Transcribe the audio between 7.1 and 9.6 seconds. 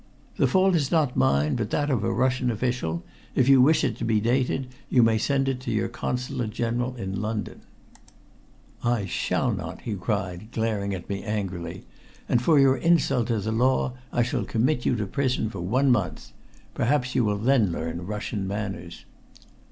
London." "I shall